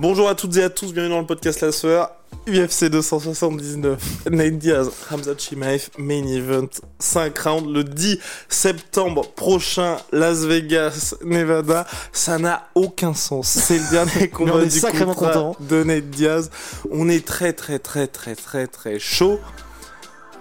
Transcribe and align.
Bonjour 0.00 0.28
à 0.28 0.34
toutes 0.34 0.56
et 0.56 0.62
à 0.64 0.70
tous, 0.70 0.92
bienvenue 0.92 1.14
dans 1.14 1.20
le 1.20 1.26
podcast 1.26 1.60
La 1.60 1.70
Sueur. 1.70 2.10
UFC 2.48 2.86
279, 2.86 4.26
Nate 4.28 4.58
Diaz, 4.58 4.90
Hamza 5.08 5.32
Chimaev, 5.38 5.88
main 5.98 6.26
event, 6.26 6.66
5 6.98 7.38
rounds, 7.38 7.72
le 7.72 7.84
10 7.84 8.18
septembre 8.48 9.28
prochain, 9.36 9.98
Las 10.10 10.44
Vegas, 10.44 11.14
Nevada, 11.24 11.86
ça 12.12 12.38
n'a 12.38 12.66
aucun 12.74 13.14
sens. 13.14 13.46
C'est 13.48 13.78
le 13.78 13.90
dernier 13.90 14.28
combat 14.32 14.64
du 14.64 14.80
contrat 14.80 15.52
de 15.60 15.84
Nate 15.84 16.10
Diaz. 16.10 16.50
On 16.90 17.08
est 17.08 17.24
très 17.24 17.52
très 17.52 17.78
très 17.78 18.08
très 18.08 18.34
très 18.34 18.66
très 18.66 18.98
chaud. 18.98 19.38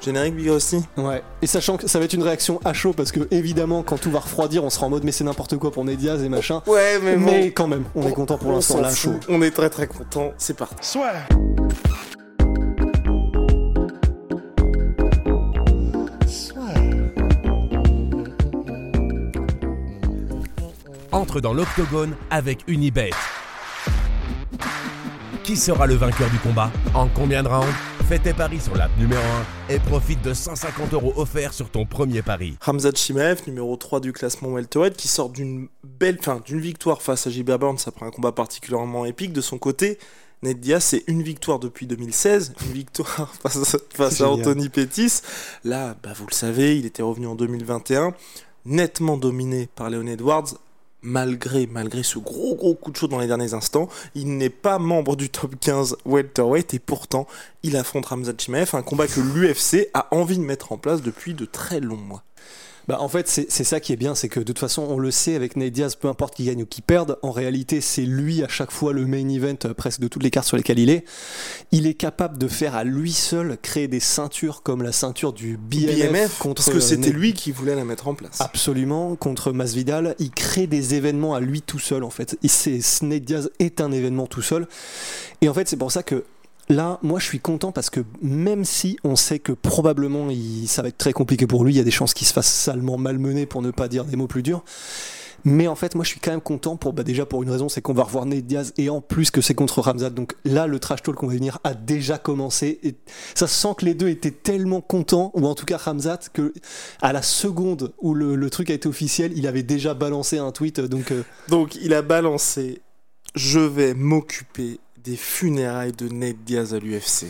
Générique 0.03 0.35
Big 0.35 0.49
aussi 0.49 0.83
Ouais. 0.97 1.23
Et 1.41 1.47
sachant 1.47 1.77
que 1.77 1.87
ça 1.87 1.97
va 1.97 2.05
être 2.05 2.13
une 2.13 2.23
réaction 2.23 2.59
à 2.65 2.73
chaud 2.73 2.93
parce 2.93 3.11
que 3.11 3.21
évidemment 3.31 3.83
quand 3.83 3.97
tout 3.97 4.11
va 4.11 4.19
refroidir, 4.19 4.63
on 4.63 4.69
sera 4.69 4.87
en 4.87 4.89
mode 4.89 5.03
mais 5.03 5.11
c'est 5.11 5.23
n'importe 5.23 5.57
quoi 5.57 5.71
pour 5.71 5.85
Ned 5.85 5.97
Diaz 5.97 6.23
et 6.23 6.29
machin. 6.29 6.61
Ouais, 6.67 6.99
mais, 7.01 7.15
mais 7.15 7.51
quand 7.51 7.67
même, 7.67 7.85
on, 7.95 8.07
est 8.07 8.11
content 8.11 8.37
pour 8.37 8.51
l'instant 8.51 8.81
là 8.81 8.93
chaud. 8.93 9.13
On 9.29 9.41
est 9.41 9.51
très 9.51 9.69
très 9.69 9.87
content. 9.87 10.33
C'est 10.37 10.57
parti. 10.57 10.75
Soit. 10.81 11.13
Entre 21.11 21.39
dans 21.39 21.53
l'octogone 21.53 22.15
avec 22.31 22.59
Unibet. 22.67 23.11
Qui 25.43 25.55
sera 25.55 25.85
le 25.87 25.95
vainqueur 25.95 26.29
du 26.29 26.39
combat? 26.39 26.71
En 26.93 27.07
combien 27.07 27.43
de 27.43 27.49
rounds? 27.49 27.92
Fais 28.13 28.19
tes 28.19 28.33
paris 28.33 28.59
sur 28.59 28.75
l'app 28.75 28.91
numéro 28.99 29.23
1 29.69 29.73
et 29.73 29.79
profite 29.79 30.21
de 30.21 30.35
150 30.35 30.93
euros 30.93 31.13
offerts 31.15 31.51
sur 31.51 31.71
ton 31.71 31.87
premier 31.87 32.21
pari. 32.21 32.55
Hamza 32.63 32.91
Chimaev, 32.93 33.41
numéro 33.47 33.75
3 33.75 34.01
du 34.01 34.13
classement 34.13 34.49
welterweight, 34.49 34.95
qui 34.95 35.07
sort 35.07 35.31
d'une 35.31 35.67
belle, 35.83 36.19
fin, 36.21 36.39
d'une 36.45 36.59
victoire 36.59 37.01
face 37.01 37.25
à 37.25 37.31
Gilbert 37.31 37.57
Burns 37.57 37.79
après 37.87 38.05
un 38.05 38.11
combat 38.11 38.31
particulièrement 38.31 39.05
épique. 39.05 39.33
De 39.33 39.41
son 39.41 39.57
côté, 39.57 39.97
Ned 40.43 40.59
Diaz, 40.59 40.83
c'est 40.83 41.03
une 41.07 41.23
victoire 41.23 41.57
depuis 41.57 41.87
2016, 41.87 42.53
une 42.67 42.73
victoire 42.73 43.33
face, 43.95 44.21
à 44.21 44.29
Anthony 44.29 44.69
Pettis. 44.69 45.21
Là, 45.63 45.95
bah, 46.03 46.13
vous 46.15 46.27
le 46.29 46.35
savez, 46.35 46.77
il 46.77 46.85
était 46.85 47.01
revenu 47.01 47.25
en 47.25 47.33
2021, 47.33 48.13
nettement 48.65 49.17
dominé 49.17 49.67
par 49.73 49.89
Leon 49.89 50.05
Edwards, 50.05 50.53
malgré, 51.03 51.67
ce 52.03 52.17
gros 52.17 52.55
gros 52.55 52.73
coup 52.73 52.91
de 52.91 52.97
chaud 52.97 53.07
dans 53.07 53.19
les 53.19 53.27
derniers 53.27 53.53
instants, 53.53 53.89
il 54.15 54.37
n'est 54.37 54.49
pas 54.49 54.79
membre 54.79 55.15
du 55.15 55.29
top 55.29 55.55
15 55.59 55.97
welterweight 56.05 56.73
et 56.73 56.79
pourtant 56.79 57.27
il 57.61 57.75
affronte 57.75 58.07
Ramzat 58.07 58.33
Chimaev, 58.37 58.71
un 58.73 58.81
combat 58.81 59.07
que 59.07 59.19
l'UFC 59.19 59.89
a 59.93 60.07
envie 60.11 60.37
de 60.37 60.43
mettre 60.43 60.71
en 60.71 60.77
place 60.77 61.01
depuis 61.01 61.33
de 61.33 61.45
très 61.45 61.79
longs 61.79 61.97
mois. 61.97 62.23
Bah 62.87 62.97
en 62.99 63.07
fait, 63.07 63.27
c'est 63.27 63.63
ça 63.63 63.79
qui 63.79 63.93
est 63.93 63.97
bien, 63.97 64.13
c'est 64.13 64.27
que 64.27 64.39
de 64.39 64.45
toute 64.45 64.59
façon, 64.59 64.85
on 64.89 64.99
le 64.99 65.09
sait 65.09 65.35
avec 65.35 65.55
Nate 65.55 65.71
Diaz, 65.71 65.95
peu 65.95 66.09
importe 66.09 66.35
qui 66.35 66.45
gagne 66.45 66.63
ou 66.63 66.65
qui 66.65 66.81
perde, 66.81 67.17
en 67.21 67.31
réalité, 67.31 67.79
c'est 67.79 68.01
lui 68.01 68.43
à 68.43 68.47
chaque 68.49 68.71
fois 68.71 68.91
le 68.91 69.05
main 69.05 69.27
event 69.29 69.55
euh, 69.65 69.73
presque 69.73 70.01
de 70.01 70.07
toutes 70.07 70.23
les 70.23 70.29
cartes 70.29 70.47
sur 70.47 70.57
lesquelles 70.57 70.79
il 70.79 70.89
est. 70.89 71.05
Il 71.71 71.87
est 71.87 71.93
capable 71.93 72.37
de 72.37 72.47
faire 72.47 72.75
à 72.75 72.83
lui 72.83 73.13
seul 73.13 73.57
créer 73.61 73.87
des 73.87 74.01
ceintures 74.01 74.63
comme 74.63 74.83
la 74.83 74.91
ceinture 74.91 75.31
du 75.31 75.57
BMF, 75.57 76.39
contre 76.39 76.63
parce 76.63 76.75
que 76.75 76.81
c'était 76.81 77.11
lui 77.11 77.33
qui 77.33 77.51
voulait 77.51 77.75
la 77.75 77.85
mettre 77.85 78.07
en 78.07 78.15
place. 78.15 78.41
Absolument, 78.41 79.15
contre 79.15 79.51
Masvidal, 79.53 80.15
il 80.19 80.31
crée 80.31 80.67
des 80.67 80.95
événements 80.95 81.35
à 81.35 81.39
lui 81.39 81.61
tout 81.61 81.79
seul 81.79 82.03
en 82.03 82.09
fait. 82.09 82.37
Nate 83.01 83.23
Diaz 83.23 83.49
est 83.59 83.81
un 83.81 83.91
événement 83.91 84.27
tout 84.27 84.41
seul. 84.41 84.67
Et 85.41 85.49
en 85.49 85.53
fait, 85.53 85.67
c'est 85.67 85.77
pour 85.77 85.91
ça 85.91 86.03
que 86.03 86.25
Là, 86.69 86.99
moi, 87.01 87.19
je 87.19 87.25
suis 87.25 87.39
content 87.39 87.71
parce 87.71 87.89
que 87.89 88.01
même 88.21 88.63
si 88.63 88.97
on 89.03 89.15
sait 89.15 89.39
que 89.39 89.51
probablement 89.51 90.27
ça 90.65 90.81
va 90.81 90.87
être 90.87 90.97
très 90.97 91.13
compliqué 91.13 91.45
pour 91.45 91.63
lui, 91.63 91.73
il 91.73 91.77
y 91.77 91.81
a 91.81 91.83
des 91.83 91.91
chances 91.91 92.13
qu'il 92.13 92.27
se 92.27 92.33
fasse 92.33 92.51
salement 92.51 92.97
malmener 92.97 93.45
pour 93.45 93.61
ne 93.61 93.71
pas 93.71 93.87
dire 93.87 94.05
des 94.05 94.15
mots 94.15 94.27
plus 94.27 94.43
durs. 94.43 94.63
Mais 95.45 95.67
en 95.67 95.75
fait, 95.75 95.95
moi, 95.95 96.05
je 96.05 96.09
suis 96.09 96.19
quand 96.19 96.31
même 96.31 96.41
content 96.41 96.77
pour, 96.77 96.93
bah, 96.93 97.03
déjà 97.03 97.25
pour 97.25 97.43
une 97.43 97.49
raison, 97.49 97.67
c'est 97.67 97.81
qu'on 97.81 97.93
va 97.93 98.03
revoir 98.03 98.25
Ned 98.25 98.45
Diaz 98.45 98.73
et 98.77 98.89
en 98.89 99.01
plus 99.01 99.29
que 99.29 99.41
c'est 99.41 99.53
contre 99.53 99.81
Ramzat. 99.81 100.09
Donc 100.09 100.35
là, 100.45 100.67
le 100.67 100.79
trash 100.79 101.03
talk 101.03 101.15
qu'on 101.15 101.27
va 101.27 101.33
venir 101.33 101.59
a 101.63 101.73
déjà 101.73 102.17
commencé. 102.17 102.79
Ça 103.35 103.47
sent 103.47 103.75
que 103.77 103.85
les 103.85 103.93
deux 103.93 104.07
étaient 104.07 104.31
tellement 104.31 104.79
contents, 104.79 105.31
ou 105.33 105.45
en 105.45 105.55
tout 105.55 105.65
cas 105.65 105.77
Ramzat, 105.77 106.19
que 106.31 106.53
à 107.01 107.11
la 107.11 107.21
seconde 107.21 107.93
où 107.99 108.13
le, 108.13 108.49
truc 108.49 108.69
a 108.69 108.73
été 108.73 108.87
officiel, 108.87 109.33
il 109.35 109.47
avait 109.47 109.63
déjà 109.63 109.93
balancé 109.93 110.37
un 110.37 110.51
tweet. 110.51 110.79
Donc, 110.79 111.11
euh, 111.11 111.23
donc 111.49 111.75
il 111.75 111.93
a 111.93 112.01
balancé. 112.01 112.81
Je 113.35 113.59
vais 113.59 113.93
m'occuper 113.93 114.79
des 115.03 115.15
funérailles 115.15 115.91
de 115.91 116.07
Nate 116.09 116.43
Diaz 116.45 116.73
à 116.73 116.79
l'UFC. 116.79 117.25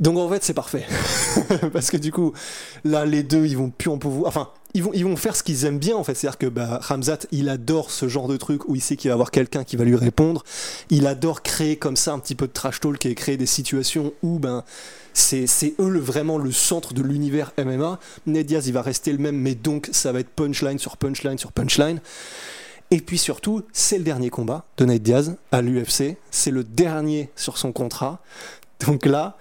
Donc 0.00 0.16
en 0.16 0.28
fait 0.28 0.42
c'est 0.42 0.54
parfait 0.54 0.86
parce 1.72 1.90
que 1.90 1.98
du 1.98 2.10
coup 2.12 2.32
là 2.82 3.04
les 3.04 3.22
deux 3.22 3.46
ils 3.46 3.58
vont 3.58 3.70
plus 3.70 3.90
en 3.90 3.98
pouvoir 3.98 4.26
enfin 4.26 4.48
ils 4.74 4.82
vont, 4.82 4.90
ils 4.94 5.04
vont 5.04 5.16
faire 5.16 5.36
ce 5.36 5.42
qu'ils 5.42 5.64
aiment 5.64 5.78
bien 5.78 5.96
en 5.96 6.04
fait. 6.04 6.14
C'est-à-dire 6.14 6.38
que 6.38 6.46
bah, 6.46 6.78
Ramzat, 6.82 7.18
il 7.30 7.48
adore 7.48 7.90
ce 7.90 8.08
genre 8.08 8.28
de 8.28 8.36
truc 8.36 8.68
où 8.68 8.74
il 8.74 8.80
sait 8.80 8.96
qu'il 8.96 9.10
va 9.10 9.14
avoir 9.14 9.30
quelqu'un 9.30 9.64
qui 9.64 9.76
va 9.76 9.84
lui 9.84 9.96
répondre. 9.96 10.44
Il 10.90 11.06
adore 11.06 11.42
créer 11.42 11.76
comme 11.76 11.96
ça 11.96 12.12
un 12.12 12.18
petit 12.18 12.34
peu 12.34 12.46
de 12.46 12.52
trash 12.52 12.80
talk 12.80 13.04
et 13.04 13.14
créer 13.14 13.36
des 13.36 13.46
situations 13.46 14.12
où 14.22 14.38
ben, 14.38 14.64
c'est, 15.12 15.74
eux 15.78 15.88
le, 15.88 16.00
vraiment 16.00 16.38
le 16.38 16.52
centre 16.52 16.94
de 16.94 17.02
l'univers 17.02 17.52
MMA. 17.58 17.98
Ned 18.26 18.46
Diaz, 18.46 18.66
il 18.66 18.72
va 18.72 18.82
rester 18.82 19.12
le 19.12 19.18
même, 19.18 19.36
mais 19.36 19.54
donc 19.54 19.88
ça 19.92 20.12
va 20.12 20.20
être 20.20 20.30
punchline 20.30 20.78
sur 20.78 20.96
punchline 20.96 21.38
sur 21.38 21.52
punchline. 21.52 22.00
Et 22.92 23.00
puis 23.00 23.16
surtout, 23.16 23.62
c'est 23.72 23.96
le 23.96 24.04
dernier 24.04 24.28
combat 24.28 24.66
de 24.76 24.84
Nate 24.84 25.00
Diaz 25.00 25.36
à 25.50 25.62
l'UFC. 25.62 26.18
C'est 26.30 26.50
le 26.50 26.62
dernier 26.62 27.30
sur 27.36 27.56
son 27.56 27.72
contrat. 27.72 28.18
Donc 28.86 29.06
là, 29.06 29.38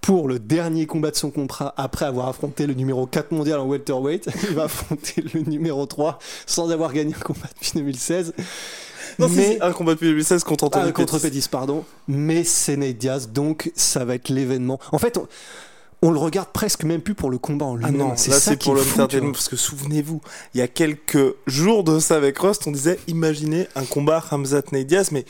pour 0.00 0.28
le 0.28 0.38
dernier 0.38 0.86
combat 0.86 1.10
de 1.10 1.16
son 1.16 1.32
contrat, 1.32 1.74
après 1.76 2.04
avoir 2.04 2.28
affronté 2.28 2.64
le 2.64 2.74
numéro 2.74 3.06
4 3.06 3.32
mondial 3.32 3.58
en 3.58 3.66
welterweight, 3.66 4.28
il 4.48 4.54
va 4.54 4.64
affronter 4.64 5.24
le 5.34 5.40
numéro 5.40 5.84
3 5.84 6.20
sans 6.46 6.70
avoir 6.70 6.92
gagné 6.92 7.12
un 7.12 7.18
combat 7.18 7.48
depuis 7.52 7.72
2016. 7.74 8.34
Non, 9.18 9.28
mais 9.28 9.60
un 9.60 9.72
combat 9.72 9.94
depuis 9.94 10.06
2016 10.06 10.44
contre 10.44 10.62
Anthony 10.62 10.84
ah, 10.90 10.92
contre 10.92 11.18
pardon. 11.50 11.84
Mais 12.06 12.44
c'est 12.44 12.76
Nate 12.76 12.98
Diaz, 12.98 13.30
donc 13.30 13.72
ça 13.74 14.04
va 14.04 14.14
être 14.14 14.28
l'événement. 14.28 14.78
En 14.92 14.98
fait, 14.98 15.18
on 15.18 15.26
le 16.10 16.18
regarde 16.18 16.48
presque 16.52 16.84
même 16.84 17.00
plus 17.00 17.14
pour 17.14 17.30
le 17.30 17.38
combat 17.38 17.66
en 17.66 17.76
lui-même. 17.76 17.94
Ah 17.94 18.04
non, 18.04 18.12
c'est 18.16 18.30
là 18.30 18.40
c'est 18.40 18.62
pour 18.62 18.74
l'entertainment 18.74 19.32
parce 19.32 19.48
que 19.48 19.56
souvenez-vous, 19.56 20.20
il 20.54 20.58
y 20.58 20.62
a 20.62 20.68
quelques 20.68 21.34
jours 21.46 21.84
de 21.84 22.00
ça 22.00 22.16
avec 22.16 22.38
Rust, 22.38 22.66
on 22.66 22.72
disait 22.72 22.98
imaginez 23.06 23.68
un 23.76 23.84
combat 23.84 24.22
Hamzat 24.30 24.62
Nedias, 24.72 25.08
mais 25.12 25.24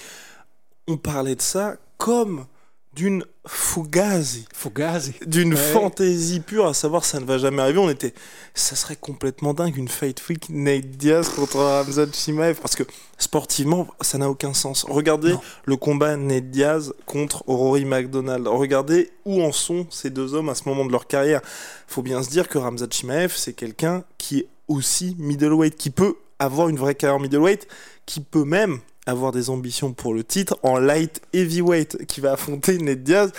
on 0.88 0.96
parlait 0.96 1.36
de 1.36 1.42
ça 1.42 1.76
comme 1.98 2.46
d'une 2.94 3.24
fugazi, 3.46 4.46
fugazi. 4.54 5.14
d'une 5.26 5.56
fantaisie 5.56 6.40
pure, 6.40 6.66
à 6.66 6.74
savoir 6.74 7.04
ça 7.04 7.20
ne 7.20 7.24
va 7.24 7.38
jamais 7.38 7.62
arriver. 7.62 7.78
On 7.78 7.88
était, 7.88 8.12
ça 8.54 8.76
serait 8.76 8.96
complètement 8.96 9.54
dingue 9.54 9.76
une 9.76 9.88
fight 9.88 10.20
freak 10.20 10.48
Nate 10.50 10.90
Diaz 10.90 11.30
contre 11.30 11.56
Ramzat 11.56 12.12
Chimaev 12.12 12.60
parce 12.60 12.74
que 12.74 12.82
sportivement 13.18 13.88
ça 14.02 14.18
n'a 14.18 14.28
aucun 14.28 14.52
sens. 14.52 14.84
Regardez 14.88 15.34
le 15.64 15.76
combat 15.76 16.16
Nate 16.16 16.50
Diaz 16.50 16.92
contre 17.06 17.42
Rory 17.46 17.84
McDonald. 17.84 18.46
Regardez 18.46 19.10
où 19.24 19.42
en 19.42 19.52
sont 19.52 19.86
ces 19.90 20.10
deux 20.10 20.34
hommes 20.34 20.50
à 20.50 20.54
ce 20.54 20.68
moment 20.68 20.84
de 20.84 20.92
leur 20.92 21.06
carrière. 21.06 21.40
Faut 21.86 22.02
bien 22.02 22.22
se 22.22 22.28
dire 22.30 22.48
que 22.48 22.58
Ramzat 22.58 22.88
Chimaev 22.90 23.34
c'est 23.36 23.54
quelqu'un 23.54 24.04
qui 24.18 24.40
est 24.40 24.48
aussi 24.68 25.16
middleweight, 25.18 25.76
qui 25.76 25.90
peut 25.90 26.16
avoir 26.38 26.68
une 26.68 26.76
vraie 26.76 26.94
carrière 26.94 27.20
middleweight, 27.20 27.66
qui 28.06 28.20
peut 28.20 28.44
même 28.44 28.80
avoir 29.06 29.32
des 29.32 29.50
ambitions 29.50 29.92
pour 29.92 30.14
le 30.14 30.24
titre 30.24 30.58
en 30.62 30.78
light 30.78 31.20
heavyweight 31.32 32.06
qui 32.06 32.20
va 32.20 32.32
affronter 32.32 32.78
Ned 32.78 33.02
Diaz 33.02 33.32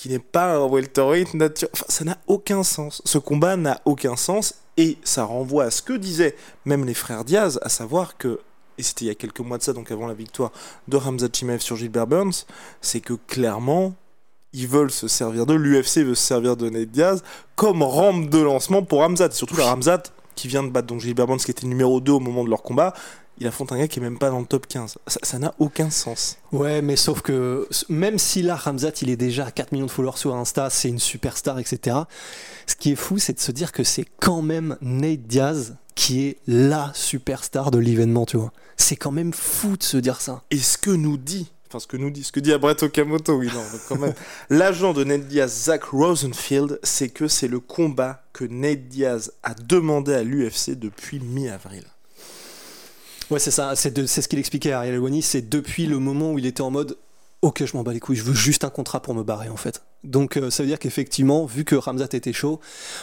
qui 0.00 0.08
n'est 0.08 0.18
pas 0.18 0.54
un 0.54 0.64
welterweight 0.64 1.34
nature. 1.34 1.68
Enfin, 1.74 1.84
ça 1.88 2.04
n'a 2.04 2.16
aucun 2.26 2.62
sens. 2.62 3.02
Ce 3.04 3.18
combat 3.18 3.56
n'a 3.56 3.82
aucun 3.84 4.16
sens 4.16 4.54
et 4.78 4.96
ça 5.04 5.24
renvoie 5.24 5.64
à 5.64 5.70
ce 5.70 5.82
que 5.82 5.92
disaient 5.92 6.34
même 6.64 6.86
les 6.86 6.94
frères 6.94 7.22
Diaz, 7.22 7.60
à 7.62 7.68
savoir 7.68 8.16
que, 8.16 8.40
et 8.78 8.82
c'était 8.82 9.04
il 9.04 9.08
y 9.08 9.10
a 9.10 9.14
quelques 9.14 9.40
mois 9.40 9.58
de 9.58 9.62
ça, 9.62 9.74
donc 9.74 9.90
avant 9.90 10.06
la 10.06 10.14
victoire 10.14 10.52
de 10.88 10.96
Hamza 10.96 11.26
Chimaev 11.30 11.60
sur 11.60 11.76
Gilbert 11.76 12.06
Burns, 12.06 12.46
c'est 12.80 13.00
que 13.00 13.12
clairement, 13.12 13.92
ils 14.54 14.66
veulent 14.66 14.90
se 14.90 15.06
servir 15.06 15.44
de, 15.44 15.52
l'UFC 15.52 15.98
veut 15.98 16.14
se 16.14 16.26
servir 16.26 16.56
de 16.56 16.70
Ned 16.70 16.90
Diaz 16.90 17.22
comme 17.54 17.82
rampe 17.82 18.30
de 18.30 18.38
lancement 18.38 18.82
pour 18.82 19.02
Hamzat. 19.02 19.32
Surtout 19.32 19.56
la 19.56 19.70
Hamzat 19.70 20.04
qui 20.34 20.48
vient 20.48 20.62
de 20.62 20.70
battre 20.70 20.86
donc 20.86 21.00
Gilbert 21.00 21.26
Burns 21.26 21.40
qui 21.40 21.50
était 21.50 21.66
numéro 21.66 22.00
2 22.00 22.12
au 22.12 22.20
moment 22.20 22.42
de 22.42 22.48
leur 22.48 22.62
combat 22.62 22.94
il 23.38 23.46
affronte 23.46 23.72
un 23.72 23.78
gars 23.78 23.88
qui 23.88 23.98
est 23.98 24.02
même 24.02 24.18
pas 24.18 24.30
dans 24.30 24.40
le 24.40 24.46
top 24.46 24.66
15. 24.66 24.98
Ça 25.06 25.38
n'a 25.38 25.54
aucun 25.58 25.90
sens. 25.90 26.36
Ouais, 26.52 26.82
mais 26.82 26.96
sauf 26.96 27.22
que 27.22 27.68
même 27.88 28.18
si 28.18 28.42
là, 28.42 28.54
Ramzat, 28.54 28.92
il 29.02 29.10
est 29.10 29.16
déjà 29.16 29.46
à 29.46 29.50
4 29.50 29.72
millions 29.72 29.86
de 29.86 29.90
followers 29.90 30.18
sur 30.18 30.34
Insta, 30.34 30.68
c'est 30.68 30.88
une 30.88 30.98
superstar, 30.98 31.58
etc. 31.58 31.96
Ce 32.66 32.76
qui 32.76 32.92
est 32.92 32.96
fou, 32.96 33.18
c'est 33.18 33.32
de 33.32 33.40
se 33.40 33.52
dire 33.52 33.72
que 33.72 33.82
c'est 33.82 34.06
quand 34.20 34.42
même 34.42 34.76
Nate 34.82 35.22
Diaz 35.22 35.76
qui 35.94 36.22
est 36.22 36.38
la 36.46 36.90
superstar 36.94 37.70
de 37.70 37.78
l'événement, 37.78 38.26
tu 38.26 38.36
vois. 38.36 38.52
C'est 38.76 38.96
quand 38.96 39.10
même 39.10 39.32
fou 39.32 39.76
de 39.76 39.82
se 39.82 39.96
dire 39.96 40.20
ça. 40.20 40.42
Et 40.50 40.58
ce 40.58 40.78
que 40.78 40.90
nous 40.90 41.16
dit, 41.16 41.50
enfin 41.68 41.78
ce 41.78 41.86
que 41.86 41.96
nous 41.96 42.10
dit, 42.10 42.24
ce 42.24 42.32
que 42.32 42.40
dit 42.40 42.56
Brett 42.58 42.82
Okamoto, 42.82 43.34
oui, 43.36 43.48
non, 43.52 43.62
quand 43.88 43.98
même, 43.98 44.14
l'agent 44.50 44.92
de 44.92 45.04
Ned 45.04 45.28
Diaz, 45.28 45.64
Zach 45.64 45.84
Rosenfield, 45.84 46.80
c'est 46.82 47.10
que 47.10 47.28
c'est 47.28 47.48
le 47.48 47.60
combat 47.60 48.22
que 48.32 48.44
Ned 48.44 48.88
Diaz 48.88 49.32
a 49.42 49.54
demandé 49.54 50.14
à 50.14 50.22
l'UFC 50.22 50.70
depuis 50.70 51.20
mi-avril. 51.20 51.84
Ouais, 53.30 53.38
c'est 53.38 53.50
ça, 53.50 53.76
c'est 53.76 54.06
ce 54.06 54.28
qu'il 54.28 54.38
expliquait 54.38 54.72
à 54.72 54.78
Ariel 54.78 54.94
Elwani, 54.94 55.22
c'est 55.22 55.48
depuis 55.48 55.86
le 55.86 55.98
moment 55.98 56.32
où 56.32 56.38
il 56.38 56.46
était 56.46 56.62
en 56.62 56.70
mode 56.70 56.96
Ok, 57.42 57.64
je 57.64 57.74
m'en 57.74 57.82
bats 57.82 57.94
les 57.94 58.00
couilles, 58.00 58.16
je 58.16 58.22
veux 58.22 58.34
juste 58.34 58.64
un 58.64 58.70
contrat 58.70 59.00
pour 59.00 59.14
me 59.14 59.22
barrer 59.22 59.48
en 59.48 59.56
fait. 59.56 59.82
Donc 60.04 60.36
euh, 60.36 60.50
ça 60.50 60.62
veut 60.62 60.68
dire 60.68 60.78
qu'effectivement, 60.78 61.46
vu 61.46 61.64
que 61.64 61.74
Ramzat 61.74 62.08
était 62.12 62.34
chaud, 62.34 62.60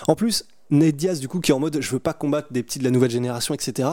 en 0.08 0.16
plus, 0.16 0.46
Ned 0.70 0.96
Diaz, 0.96 1.20
du 1.20 1.28
coup, 1.28 1.40
qui 1.40 1.52
est 1.52 1.54
en 1.56 1.60
mode 1.60 1.82
je 1.82 1.90
veux 1.90 2.00
pas 2.00 2.14
combattre 2.14 2.50
des 2.52 2.62
petits 2.62 2.78
de 2.78 2.84
la 2.84 2.92
nouvelle 2.92 3.10
génération, 3.10 3.56
etc. 3.56 3.90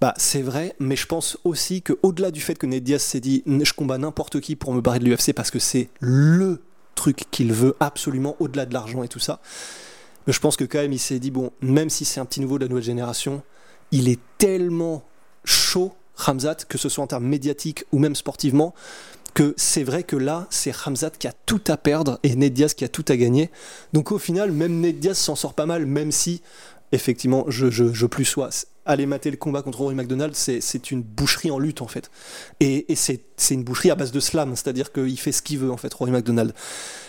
Bah, 0.00 0.14
c'est 0.18 0.42
vrai, 0.42 0.74
mais 0.78 0.96
je 0.96 1.06
pense 1.06 1.38
aussi 1.44 1.80
qu'au-delà 1.80 2.32
du 2.32 2.40
fait 2.40 2.56
que 2.56 2.66
Ned 2.66 2.82
Diaz 2.82 3.00
s'est 3.00 3.20
dit 3.20 3.44
je 3.46 3.72
combats 3.72 3.98
n'importe 3.98 4.40
qui 4.40 4.56
pour 4.56 4.74
me 4.74 4.80
barrer 4.80 4.98
de 4.98 5.04
l'UFC 5.04 5.32
parce 5.32 5.50
que 5.50 5.58
c'est 5.58 5.88
LE 6.00 6.60
truc 6.94 7.24
qu'il 7.30 7.52
veut 7.52 7.76
absolument 7.80 8.36
au-delà 8.40 8.66
de 8.66 8.74
l'argent 8.74 9.02
et 9.02 9.08
tout 9.08 9.20
ça. 9.20 9.40
Je 10.26 10.38
pense 10.38 10.56
que 10.56 10.64
quand 10.64 10.78
même 10.78 10.92
il 10.92 10.98
s'est 10.98 11.18
dit 11.18 11.30
bon, 11.30 11.50
même 11.62 11.88
si 11.88 12.04
c'est 12.04 12.20
un 12.20 12.26
petit 12.26 12.40
nouveau 12.40 12.58
de 12.58 12.64
la 12.64 12.68
nouvelle 12.68 12.84
génération, 12.84 13.42
il 13.90 14.08
est 14.08 14.20
tellement 14.38 15.02
Ramzat, 16.16 16.56
que 16.68 16.78
ce 16.78 16.88
soit 16.88 17.04
en 17.04 17.06
termes 17.06 17.26
médiatiques 17.26 17.84
ou 17.92 17.98
même 17.98 18.14
sportivement, 18.14 18.74
que 19.34 19.54
c'est 19.56 19.82
vrai 19.82 20.02
que 20.02 20.16
là, 20.16 20.46
c'est 20.50 20.74
Ramzat 20.74 21.10
qui 21.10 21.26
a 21.26 21.32
tout 21.46 21.62
à 21.68 21.76
perdre 21.76 22.18
et 22.22 22.36
Ned 22.36 22.52
Diaz 22.52 22.74
qui 22.74 22.84
a 22.84 22.88
tout 22.88 23.04
à 23.08 23.16
gagner. 23.16 23.50
Donc 23.92 24.12
au 24.12 24.18
final, 24.18 24.52
même 24.52 24.80
Ned 24.80 25.00
Diaz 25.00 25.16
s'en 25.16 25.36
sort 25.36 25.54
pas 25.54 25.66
mal, 25.66 25.86
même 25.86 26.12
si, 26.12 26.42
effectivement, 26.92 27.44
je, 27.48 27.70
je, 27.70 27.92
je 27.92 28.06
plus 28.06 28.24
sois 28.24 28.50
aller 28.84 29.06
mater 29.06 29.30
le 29.30 29.36
combat 29.36 29.62
contre 29.62 29.78
Rory 29.78 29.94
McDonald, 29.94 30.34
c'est 30.34 30.90
une 30.90 31.02
boucherie 31.02 31.50
en 31.50 31.58
lutte 31.58 31.82
en 31.82 31.86
fait. 31.86 32.10
Et, 32.60 32.90
et 32.92 32.96
c'est 32.96 33.20
une 33.50 33.64
boucherie 33.64 33.90
à 33.90 33.94
base 33.94 34.12
de 34.12 34.20
slam, 34.20 34.54
c'est-à-dire 34.56 34.92
qu'il 34.92 35.18
fait 35.18 35.32
ce 35.32 35.42
qu'il 35.42 35.58
veut 35.58 35.70
en 35.70 35.76
fait, 35.76 35.92
Rory 35.94 36.10
McDonald. 36.10 36.52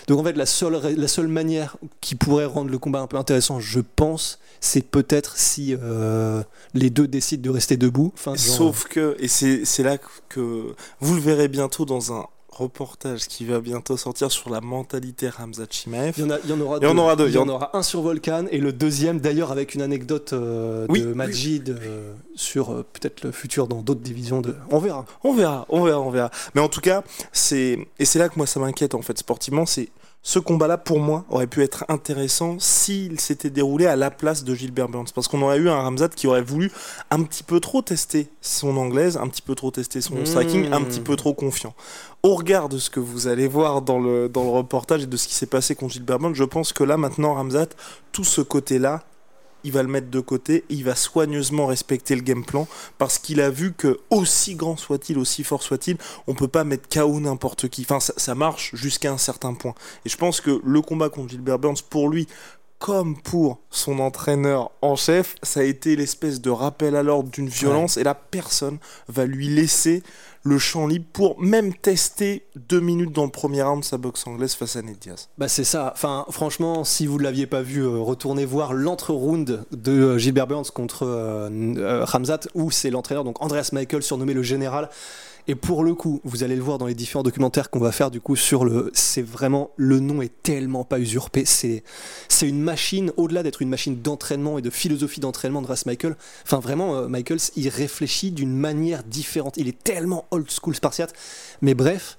Donc 0.08 0.20
en 0.20 0.24
fait, 0.24 0.34
la 0.34 0.46
seule, 0.46 0.80
la 0.96 1.08
seule 1.08 1.28
manière 1.28 1.78
qui 2.02 2.16
pourrait 2.16 2.46
rendre 2.46 2.70
le 2.70 2.78
combat 2.78 3.00
un 3.00 3.08
peu 3.08 3.18
intéressant, 3.18 3.60
je 3.60 3.80
pense, 3.80 4.40
c'est 4.60 4.86
peut-être 4.86 5.38
si 5.38 5.76
euh, 5.82 6.44
les 6.74 6.90
deux 6.90 7.08
décident 7.08 7.44
de 7.44 7.50
rester 7.50 7.78
debout. 7.78 8.12
Enfin, 8.14 8.36
Sauf 8.36 8.86
que, 8.86 9.16
et 9.20 9.28
c'est 9.28 9.84
là 9.84 9.98
que 10.30 10.76
vous 11.00 11.16
le 11.16 11.22
verrez 11.22 11.48
bientôt 11.48 11.86
dans 11.86 12.14
un 12.14 12.26
reportage 12.58 13.28
qui 13.28 13.46
va 13.46 13.60
bientôt 13.60 13.98
sortir 13.98 14.32
sur 14.32 14.50
la 14.50 14.62
mentalité 14.62 15.30
Ramzat 15.30 15.68
Chimaev. 15.70 16.14
Il 16.18 16.26
y 16.26 16.54
en, 16.54 16.60
aura 16.60 17.16
deux. 17.16 17.28
Il 17.28 17.36
y 17.36 17.38
en 17.38 17.48
aura 17.50 17.76
un 17.76 17.84
sur 17.84 18.02
Volcan 18.02 18.46
et 18.52 18.60
le 18.60 18.74
deuxième 18.74 19.20
d'ailleurs 19.20 19.52
avec 19.52 19.76
une 19.76 19.82
anecdote 19.82 20.34
euh, 20.34 20.88
de 20.88 21.14
Majid 21.14 21.70
euh, 21.70 22.14
sur 22.36 22.72
euh, 22.72 22.86
peut-être 22.94 23.24
le 23.24 23.32
futur 23.32 23.68
dans 23.68 23.82
d'autres 23.82 24.02
divisions. 24.02 24.42
De... 24.42 24.56
On 24.70 24.80
verra. 24.80 25.06
On 25.24 25.34
verra, 25.34 25.66
on 25.70 25.84
verra, 25.84 26.00
on 26.00 26.10
verra. 26.12 26.32
Mais 26.56 26.62
en 26.62 26.70
tout 26.70 26.82
cas, 26.82 27.04
c'est 27.32 27.80
et 28.00 28.06
c'est 28.06 28.20
là 28.20 28.30
que 28.30 28.36
moi 28.38 28.48
ça 28.48 28.60
m'inquiète 28.60 28.96
en 28.96 29.02
fait 29.02 29.18
sportivement, 29.18 29.66
c'est 29.66 29.90
ce 30.26 30.40
combat-là, 30.40 30.78
pour 30.78 31.00
moi, 31.00 31.26
aurait 31.30 31.48
pu 31.48 31.62
être 31.64 31.84
intéressant 31.90 32.56
s'il 32.58 33.20
s'était 33.20 33.50
déroulé 33.50 33.88
à 33.88 33.98
la 33.98 34.10
place 34.10 34.46
de 34.46 34.56
Gilbert 34.56 34.88
Burns. 34.88 35.12
Parce 35.14 35.28
qu'on 35.28 35.42
aurait 35.42 35.58
eu 35.58 35.70
un 35.70 35.82
Ramzat 35.82 36.10
qui 36.10 36.28
aurait 36.28 36.42
voulu 36.42 36.72
un 37.12 37.24
petit 37.24 37.44
peu 37.44 37.60
trop 37.60 37.82
tester 37.82 38.30
son 38.40 38.78
anglaise, 38.78 39.18
un 39.18 39.28
petit 39.28 39.42
peu 39.42 39.54
trop 39.54 39.70
tester 39.70 40.00
son 40.00 40.16
mmh. 40.16 40.26
striking, 40.26 40.72
un 40.72 40.82
petit 40.82 41.02
peu 41.02 41.18
trop 41.18 41.34
confiant. 41.34 41.76
Au 42.24 42.36
regard 42.36 42.70
de 42.70 42.78
ce 42.78 42.90
que 42.90 43.02
vous 43.02 43.28
allez 43.28 43.50
voir 43.50 43.82
dans 43.82 44.00
le, 44.00 44.30
dans 44.30 44.44
le 44.44 44.50
reportage 44.50 45.04
et 45.04 45.08
de 45.08 45.18
ce 45.18 45.28
qui 45.28 45.36
s'est 45.36 45.46
passé 45.46 45.76
contre 45.76 45.96
Gilbert 45.96 46.20
Burns, 46.20 46.36
je 46.36 46.46
pense 46.46 46.72
que 46.72 46.86
là, 46.86 46.96
maintenant, 46.96 47.34
Ramzat, 47.34 47.68
tout 48.14 48.24
ce 48.24 48.40
côté-là, 48.40 49.04
il 49.64 49.72
va 49.72 49.82
le 49.84 49.90
mettre 49.90 50.10
de 50.10 50.20
côté 50.20 50.64
il 50.70 50.84
va 50.84 50.96
soigneusement 50.96 51.68
respecter 51.68 52.16
le 52.16 52.22
game 52.22 52.44
plan 52.44 52.68
parce 52.98 53.20
qu'il 53.20 53.42
a 53.42 53.50
vu 53.50 53.74
que 53.74 54.00
aussi 54.10 54.56
grand 54.56 54.78
soit-il, 54.78 55.18
aussi 55.18 55.44
fort 55.44 55.64
soit-il, 55.64 55.98
on 56.28 56.34
peut 56.34 56.48
pas 56.48 56.64
mettre 56.64 56.88
KO 56.90 57.20
n'importe 57.20 57.68
qui. 57.70 57.86
Enfin, 57.90 58.00
ça, 58.00 58.36
marche 58.36 58.72
jusqu'à 58.74 59.12
un 59.12 59.18
certain 59.18 59.54
point. 59.54 59.76
Et 60.06 60.10
je 60.10 60.18
pense 60.18 60.42
que 60.42 60.62
le 60.64 60.82
combat 60.82 61.10
contre 61.10 61.30
Gilbert 61.30 61.60
Burns, 61.60 61.82
pour 61.90 62.10
lui, 62.10 62.28
comme 62.84 63.16
pour 63.16 63.62
son 63.70 64.00
entraîneur 64.00 64.72
en 64.82 64.98
chef, 64.98 65.36
ça 65.42 65.62
a 65.62 65.64
été 65.64 65.96
l'espèce 65.96 66.42
de 66.42 66.50
rappel 66.50 66.98
à 66.98 67.02
l'ordre 67.02 67.30
d'une 67.30 67.48
violence 67.48 67.96
et 67.96 68.04
là 68.04 68.14
personne 68.14 68.78
va 69.08 69.26
lui 69.26 69.48
laisser 69.48 70.04
le 70.44 70.58
champ 70.58 70.86
libre 70.86 71.06
pour 71.14 71.40
même 71.40 71.74
tester 71.74 72.46
deux 72.58 72.82
minutes 72.82 73.14
dans 73.14 73.24
le 73.24 73.32
premier 73.32 73.64
round 73.64 73.86
sa 73.86 73.98
boxe 73.98 74.28
anglaise 74.28 74.54
face 74.54 74.76
à 74.76 74.82
Ned 74.82 74.98
Diaz. 75.00 75.30
Bah 75.38 75.48
c'est 75.48 75.64
ça. 75.64 75.94
Enfin, 75.96 76.26
franchement, 76.30 76.84
si 76.84 77.08
vous 77.08 77.20
ne 77.20 77.24
l'aviez 77.24 77.48
pas 77.48 77.62
vu, 77.62 77.80
euh, 77.80 78.00
retournez 78.00 78.44
voir 78.44 78.74
l'entre-round 78.74 79.64
de 79.72 79.92
euh, 79.94 80.18
Gilbert 80.18 80.48
Burns 80.48 80.70
contre 80.74 81.06
euh, 81.06 82.04
Ramzat, 82.04 82.42
où 82.54 82.70
c'est 82.70 82.90
l'entraîneur, 82.90 83.24
donc 83.24 83.42
Andreas 83.42 83.70
Michael, 83.72 84.04
surnommé 84.04 84.34
le 84.34 84.44
général, 84.44 84.90
et 85.48 85.56
pour 85.56 85.84
le 85.84 85.94
coup, 85.94 86.22
vous 86.24 86.44
allez 86.44 86.56
le 86.56 86.62
voir 86.62 86.78
dans 86.78 86.86
les 86.86 86.94
différents 86.94 87.24
documentaires 87.24 87.70
qu'on 87.70 87.80
va 87.80 87.92
faire 87.92 88.12
du 88.12 88.22
coup 88.22 88.38
sur 88.38 88.64
le. 88.64 88.92
C'est 88.94 89.22
vraiment. 89.22 89.72
Le 89.76 90.00
nom 90.00 90.22
est 90.22 90.42
tellement 90.42 90.86
pas 90.86 91.00
usurpé. 91.00 91.44
C'est, 91.46 91.84
une 92.42 92.62
machine, 92.62 93.12
au-delà 93.18 93.44
d'être 93.44 93.62
une 93.62 93.70
machine 93.70 94.02
d'entraînement 94.02 94.58
et 94.58 94.62
de 94.62 94.70
philosophie 94.70 95.20
d'entraînement 95.20 95.62
de 95.62 95.68
Race 95.68 95.86
Michael. 95.86 96.16
Enfin, 96.44 96.60
vraiment, 96.60 96.96
euh, 96.96 97.08
Michaels, 97.08 97.40
il 97.58 97.68
réfléchit 97.68 98.32
d'une 98.32 98.56
manière 98.56 99.04
différente. 99.04 99.58
Il 99.58 99.68
est 99.68 99.84
tellement 99.84 100.26
old 100.32 100.50
school 100.50 100.76
spartiate. 100.76 101.14
Mais 101.62 101.74
bref, 101.74 102.18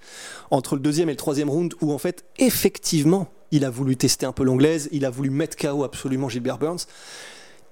entre 0.51 0.75
le 0.75 0.83
deuxième 0.83 1.09
et 1.09 1.13
le 1.13 1.17
troisième 1.17 1.49
round, 1.49 1.75
où 1.81 1.93
en 1.93 1.99
fait, 1.99 2.25
effectivement, 2.39 3.29
il 3.53 3.65
a 3.65 3.71
voulu 3.71 3.97
tester 3.97 4.27
un 4.27 4.33
peu 4.33 4.45
l'anglaise, 4.45 4.89
il 4.93 5.05
a 5.07 5.11
voulu 5.11 5.31
mettre 5.31 5.57
KO 5.57 5.85
absolument 5.85 6.29
Gilbert 6.29 6.59
Burns. 6.59 6.87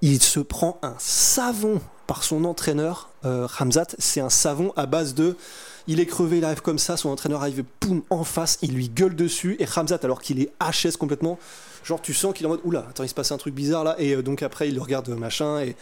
Il 0.01 0.21
se 0.21 0.39
prend 0.39 0.79
un 0.81 0.95
savon 0.97 1.79
par 2.07 2.23
son 2.23 2.45
entraîneur, 2.45 3.09
euh. 3.25 3.47
C'est 3.99 4.21
un 4.21 4.29
savon 4.29 4.73
à 4.75 4.85
base 4.85 5.13
de. 5.13 5.35
Il 5.87 5.99
est 5.99 6.05
crevé, 6.05 6.37
il 6.37 6.45
arrive 6.45 6.61
comme 6.61 6.79
ça, 6.79 6.95
son 6.95 7.09
entraîneur 7.09 7.41
arrive, 7.41 7.63
poum, 7.79 8.03
en 8.09 8.23
face, 8.23 8.57
il 8.61 8.73
lui 8.73 8.87
gueule 8.87 9.15
dessus, 9.15 9.57
et 9.59 9.65
Hamzat, 9.65 9.99
alors 10.03 10.21
qu'il 10.21 10.39
est 10.39 10.49
HS 10.61 10.95
complètement, 10.97 11.37
genre 11.83 12.01
tu 12.01 12.13
sens 12.13 12.33
qu'il 12.33 12.45
est 12.45 12.47
en 12.47 12.51
mode, 12.51 12.61
oula, 12.63 12.85
attends, 12.89 13.03
il 13.03 13.09
se 13.09 13.13
passe 13.13 13.33
un 13.33 13.37
truc 13.37 13.53
bizarre 13.53 13.83
là, 13.83 13.95
et 13.99 14.15
euh, 14.15 14.23
donc 14.23 14.43
après 14.43 14.69
il 14.69 14.75
le 14.75 14.81
regarde 14.81 15.09
machin, 15.09 15.59
et, 15.59 15.75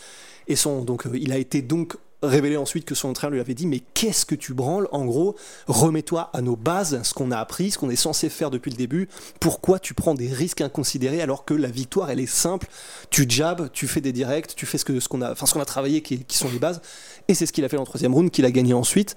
et 0.48 0.56
son, 0.56 0.82
donc 0.82 1.06
euh, 1.06 1.12
il 1.14 1.32
a 1.32 1.38
été 1.38 1.62
donc 1.62 1.98
révélé 2.24 2.58
ensuite 2.58 2.86
que 2.86 2.96
son 2.96 3.10
entraîneur 3.10 3.34
lui 3.34 3.40
avait 3.40 3.54
dit 3.54 3.68
mais 3.68 3.82
qu'est-ce 3.94 4.26
que 4.26 4.36
tu 4.36 4.54
branles? 4.54 4.88
En 4.92 5.06
gros 5.06 5.36
remets-toi 5.68 6.30
à 6.34 6.42
nos 6.42 6.56
bases 6.56 7.02
ce 7.04 7.14
qu'on 7.14 7.32
a 7.32 7.38
appris 7.38 7.72
ce 7.72 7.78
qu'on 7.78 7.90
est 7.90 7.96
censé 7.96 8.30
faire 8.30 8.52
depuis 8.52 8.72
le 8.72 8.78
début 8.78 9.10
pourquoi 9.40 9.80
tu 9.80 9.94
prends 9.94 10.14
des 10.14 10.28
risques 10.28 10.62
inconsidérés 10.62 11.22
alors 11.22 11.46
que 11.46 11.54
la 11.54 11.70
victoire 11.70 12.10
elle 12.10 12.20
est 12.20 12.26
simple? 12.26 12.68
Tu 13.10 13.26
jabs 13.28 13.70
tu 13.72 13.88
fais 13.88 14.02
des 14.02 14.12
directs 14.12 14.56
tu 14.56 14.66
fais 14.66 14.78
ce 14.78 14.86
que 14.86 15.00
ce 15.00 15.08
qu'on 15.08 15.22
a 15.22 15.32
enfin 15.32 15.46
ce 15.46 15.54
qu'on 15.54 15.62
a 15.62 15.66
travaillé 15.66 16.02
qui, 16.02 16.26
sont 16.30 16.50
les 16.50 16.60
bases 16.60 16.82
et 17.28 17.34
c'est 17.34 17.46
ce 17.46 17.54
qu'il 17.54 17.66
a 17.66 17.70
fait 17.70 17.78
en 17.78 17.86
troisième 17.86 18.14
round 18.14 18.32
qu'il 18.32 18.46
a 18.46 18.52
gagné 18.52 18.74
ensuite 18.74 19.16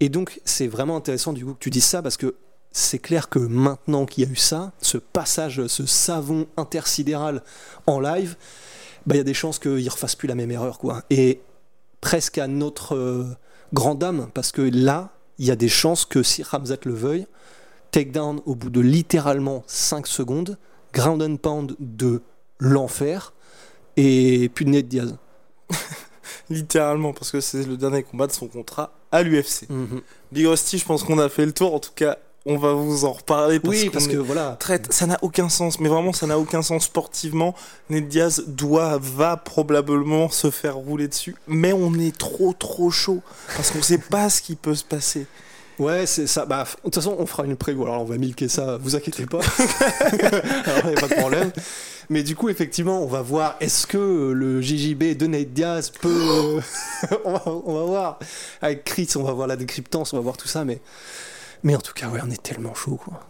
et 0.00 0.08
donc 0.08 0.40
c'est 0.44 0.68
vraiment 0.68 0.96
intéressant 0.96 1.32
du 1.32 1.44
coup 1.44 1.54
que 1.54 1.58
tu 1.58 1.70
dises 1.70 1.84
ça 1.84 2.02
parce 2.02 2.16
que 2.16 2.36
c'est 2.72 3.00
clair 3.00 3.28
que 3.28 3.38
maintenant 3.38 4.06
qu'il 4.06 4.24
y 4.24 4.26
a 4.28 4.30
eu 4.30 4.36
ça, 4.36 4.72
ce 4.80 4.96
passage, 4.96 5.66
ce 5.66 5.86
savon 5.86 6.46
intersidéral 6.56 7.42
en 7.88 7.98
live, 7.98 8.36
bah, 9.06 9.16
il 9.16 9.18
y 9.18 9.20
a 9.20 9.24
des 9.24 9.34
chances 9.34 9.58
qu'il 9.58 9.84
ne 9.84 9.90
refasse 9.90 10.14
plus 10.14 10.28
la 10.28 10.34
même 10.34 10.50
erreur. 10.50 10.78
Quoi. 10.78 11.02
Presque 12.00 12.38
à 12.38 12.46
notre 12.46 12.96
euh, 12.96 13.26
grand 13.72 13.94
dame, 13.94 14.30
parce 14.34 14.52
que 14.52 14.62
là, 14.62 15.10
il 15.38 15.46
y 15.46 15.50
a 15.50 15.56
des 15.56 15.68
chances 15.68 16.04
que 16.04 16.22
si 16.22 16.42
Ramzat 16.42 16.78
le 16.84 16.94
veuille, 16.94 17.26
takedown 17.90 18.40
au 18.46 18.54
bout 18.54 18.70
de 18.70 18.80
littéralement 18.80 19.64
5 19.66 20.06
secondes, 20.06 20.58
ground 20.92 21.22
and 21.22 21.36
pound 21.36 21.76
de 21.78 22.22
l'enfer, 22.58 23.32
et 23.96 24.50
puis 24.54 24.64
de 24.64 24.70
Ned 24.70 24.88
Diaz. 24.88 25.16
littéralement, 26.50 27.12
parce 27.12 27.30
que 27.30 27.40
c'est 27.40 27.64
le 27.64 27.76
dernier 27.76 28.02
combat 28.02 28.26
de 28.26 28.32
son 28.32 28.48
contrat 28.48 28.92
à 29.12 29.22
l'UFC. 29.22 29.68
Mhm. 29.68 30.00
Big 30.32 30.46
Rusty, 30.46 30.78
je 30.78 30.84
pense 30.84 31.02
qu'on 31.02 31.18
a 31.18 31.28
fait 31.28 31.46
le 31.46 31.52
tour. 31.52 31.74
En 31.74 31.80
tout 31.80 31.92
cas, 31.94 32.18
on 32.46 32.56
va 32.56 32.72
vous 32.72 33.04
en 33.04 33.12
reparler 33.12 33.60
parce, 33.60 33.74
oui, 33.74 33.90
parce 33.90 34.06
que 34.06 34.16
voilà 34.16 34.56
traite 34.58 34.92
ça 34.92 35.06
n'a 35.06 35.18
aucun 35.22 35.48
sens 35.48 35.78
mais 35.78 35.88
vraiment 35.88 36.12
ça 36.12 36.26
n'a 36.26 36.38
aucun 36.38 36.62
sens 36.62 36.84
sportivement 36.84 37.54
Ned 37.90 38.08
Diaz 38.08 38.44
doit 38.46 38.98
va 38.98 39.36
probablement 39.36 40.30
se 40.30 40.50
faire 40.50 40.76
rouler 40.76 41.08
dessus 41.08 41.36
mais 41.46 41.72
on 41.72 41.94
est 41.94 42.16
trop 42.16 42.52
trop 42.52 42.90
chaud 42.90 43.20
parce 43.56 43.70
qu'on 43.70 43.82
sait 43.82 43.98
pas 43.98 44.30
ce 44.30 44.40
qui 44.40 44.56
peut 44.56 44.74
se 44.74 44.84
passer 44.84 45.26
Ouais, 45.80 46.04
c'est 46.04 46.26
ça. 46.26 46.44
Bah, 46.44 46.64
de 46.64 46.82
toute 46.82 46.96
façon, 46.96 47.16
on 47.18 47.24
fera 47.24 47.46
une 47.46 47.56
preview. 47.56 47.84
Alors, 47.84 48.02
on 48.02 48.04
va 48.04 48.18
milquer 48.18 48.48
ça, 48.48 48.76
vous 48.76 48.96
inquiétez 48.96 49.24
pas. 49.24 49.40
Alors, 50.66 50.84
il 50.84 50.90
n'y 50.90 50.98
a 50.98 51.00
pas 51.00 51.08
de 51.08 51.14
problème. 51.14 51.50
Mais 52.10 52.22
du 52.22 52.36
coup, 52.36 52.50
effectivement, 52.50 53.02
on 53.02 53.06
va 53.06 53.22
voir 53.22 53.56
est-ce 53.60 53.86
que 53.86 54.30
le 54.30 54.60
JJB 54.60 55.16
de 55.16 55.26
Ned 55.26 55.54
Diaz 55.54 55.88
peut. 55.88 56.60
on, 57.24 57.32
va, 57.32 57.42
on, 57.46 57.72
va, 57.72 57.84
voir. 57.84 58.18
Avec 58.60 58.84
Chris, 58.84 59.08
on 59.16 59.22
va 59.22 59.32
voir 59.32 59.46
la 59.46 59.56
décryptance, 59.56 60.12
on 60.12 60.18
va 60.18 60.22
voir 60.22 60.36
tout 60.36 60.48
ça. 60.48 60.66
Mais 60.66 60.80
mais 61.62 61.76
en 61.76 61.80
tout 61.80 61.92
cas, 61.92 62.08
ouais, 62.08 62.20
on 62.24 62.30
est 62.30 62.42
tellement 62.42 62.74
chaud, 62.74 62.96
quoi. 62.96 63.20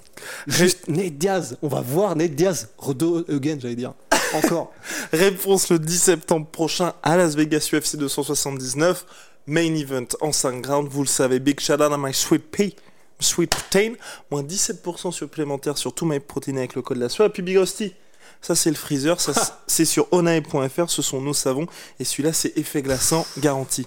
Juste 0.47 0.89
Ned 0.89 1.19
Diaz, 1.19 1.57
on 1.63 1.69
va 1.69 1.81
voir 1.81 2.17
Ned 2.17 2.35
Diaz, 2.35 2.69
Redo 2.79 3.25
again, 3.29 3.59
j'allais 3.61 3.77
dire. 3.77 3.95
Encore. 4.35 4.73
Réponse 5.13 5.71
le 5.71 5.79
10 5.79 5.99
septembre 5.99 6.47
prochain 6.47 6.93
à 7.03 7.17
Las 7.17 7.35
Vegas 7.35 7.71
UFC 7.73 7.97
279. 7.97 9.05
Main 9.47 9.75
event 9.75 10.07
en 10.21 10.33
5 10.33 10.65
rounds, 10.67 10.89
vous 10.91 11.03
le 11.03 11.09
savez. 11.09 11.41
Big 11.41 11.59
shout 11.59 11.75
out 11.75 11.93
à 11.93 11.97
my 11.99 12.15
sweet 12.15 12.51
pea, 12.51 12.77
sweet 13.19 13.51
protein. 13.51 13.95
Moins 14.31 14.43
17% 14.43 15.11
supplémentaire 15.11 15.77
sur 15.79 15.93
tout 15.95 16.07
my 16.07 16.21
protein 16.21 16.57
avec 16.57 16.75
le 16.75 16.83
code 16.83 16.99
de 16.99 17.03
la 17.03 17.09
soie. 17.09 17.27
Et 17.27 17.31
puis 17.31 17.43
Big 17.43 17.57
Hostie, 17.57 17.95
Ça, 18.43 18.55
c'est 18.55 18.71
le 18.71 18.77
freezer. 18.77 19.21
Ça, 19.21 19.33
c'est 19.67 19.85
sur 19.85 20.07
onae.fr. 20.13 20.89
Ce 20.89 21.03
sont 21.03 21.21
nos 21.21 21.35
savons. 21.35 21.67
Et 21.99 22.05
celui-là, 22.05 22.33
c'est 22.33 22.57
effet 22.57 22.83
glaçant 22.83 23.27
garanti. 23.39 23.87